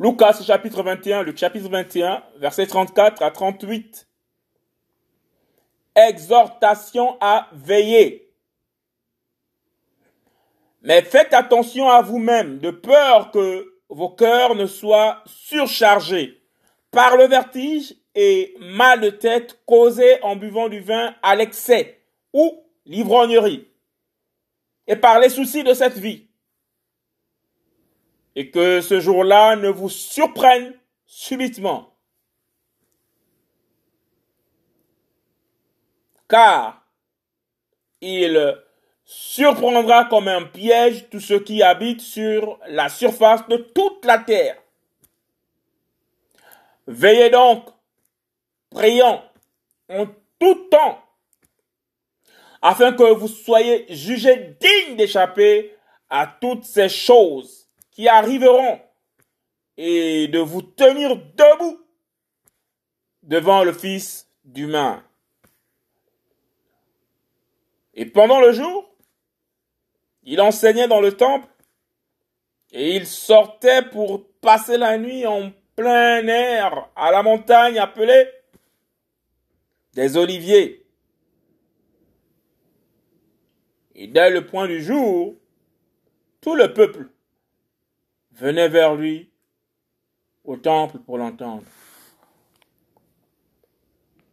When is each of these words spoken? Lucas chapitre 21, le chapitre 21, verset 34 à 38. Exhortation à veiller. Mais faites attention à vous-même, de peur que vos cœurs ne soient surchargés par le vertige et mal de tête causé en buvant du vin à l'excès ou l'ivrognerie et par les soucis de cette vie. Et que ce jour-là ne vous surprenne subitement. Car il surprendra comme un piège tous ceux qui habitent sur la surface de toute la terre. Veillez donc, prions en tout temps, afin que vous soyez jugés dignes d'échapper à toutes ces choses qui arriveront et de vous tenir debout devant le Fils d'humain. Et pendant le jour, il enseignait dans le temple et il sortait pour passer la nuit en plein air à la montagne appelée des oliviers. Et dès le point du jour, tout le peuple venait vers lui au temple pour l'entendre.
Lucas 0.00 0.42
chapitre 0.44 0.82
21, 0.82 1.22
le 1.22 1.36
chapitre 1.36 1.68
21, 1.68 2.20
verset 2.38 2.66
34 2.66 3.22
à 3.22 3.30
38. 3.30 4.08
Exhortation 5.94 7.16
à 7.20 7.48
veiller. 7.52 8.32
Mais 10.82 11.00
faites 11.02 11.32
attention 11.32 11.88
à 11.88 12.02
vous-même, 12.02 12.58
de 12.58 12.72
peur 12.72 13.30
que 13.30 13.72
vos 13.88 14.10
cœurs 14.10 14.56
ne 14.56 14.66
soient 14.66 15.22
surchargés 15.26 16.42
par 16.90 17.16
le 17.16 17.28
vertige 17.28 17.94
et 18.16 18.56
mal 18.58 19.00
de 19.00 19.10
tête 19.10 19.60
causé 19.64 20.20
en 20.22 20.34
buvant 20.34 20.68
du 20.68 20.80
vin 20.80 21.14
à 21.22 21.36
l'excès 21.36 22.00
ou 22.32 22.64
l'ivrognerie 22.84 23.68
et 24.88 24.96
par 24.96 25.20
les 25.20 25.28
soucis 25.28 25.62
de 25.62 25.72
cette 25.72 25.98
vie. 25.98 26.26
Et 28.36 28.50
que 28.50 28.80
ce 28.80 29.00
jour-là 29.00 29.56
ne 29.56 29.68
vous 29.68 29.88
surprenne 29.88 30.74
subitement. 31.06 31.96
Car 36.28 36.84
il 38.00 38.56
surprendra 39.04 40.06
comme 40.06 40.28
un 40.28 40.42
piège 40.42 41.08
tous 41.10 41.20
ceux 41.20 41.40
qui 41.40 41.62
habitent 41.62 42.00
sur 42.00 42.58
la 42.66 42.88
surface 42.88 43.46
de 43.48 43.56
toute 43.56 44.04
la 44.04 44.18
terre. 44.18 44.56
Veillez 46.86 47.30
donc, 47.30 47.66
prions 48.70 49.22
en 49.88 50.06
tout 50.38 50.68
temps, 50.70 51.02
afin 52.60 52.92
que 52.92 53.12
vous 53.12 53.28
soyez 53.28 53.86
jugés 53.94 54.56
dignes 54.60 54.96
d'échapper 54.96 55.76
à 56.08 56.26
toutes 56.26 56.64
ces 56.64 56.88
choses 56.88 57.63
qui 57.94 58.08
arriveront 58.08 58.80
et 59.76 60.28
de 60.28 60.40
vous 60.40 60.62
tenir 60.62 61.16
debout 61.16 61.80
devant 63.22 63.64
le 63.64 63.72
Fils 63.72 64.28
d'humain. 64.44 65.02
Et 67.94 68.04
pendant 68.04 68.40
le 68.40 68.52
jour, 68.52 68.90
il 70.24 70.40
enseignait 70.40 70.88
dans 70.88 71.00
le 71.00 71.16
temple 71.16 71.48
et 72.72 72.96
il 72.96 73.06
sortait 73.06 73.82
pour 73.82 74.28
passer 74.40 74.76
la 74.76 74.98
nuit 74.98 75.26
en 75.26 75.52
plein 75.76 76.26
air 76.26 76.88
à 76.96 77.12
la 77.12 77.22
montagne 77.22 77.78
appelée 77.78 78.28
des 79.92 80.16
oliviers. 80.16 80.84
Et 83.94 84.08
dès 84.08 84.30
le 84.30 84.44
point 84.44 84.66
du 84.66 84.82
jour, 84.82 85.36
tout 86.40 86.56
le 86.56 86.74
peuple 86.74 87.13
venait 88.36 88.68
vers 88.68 88.94
lui 88.94 89.30
au 90.44 90.56
temple 90.56 90.98
pour 90.98 91.18
l'entendre. 91.18 91.64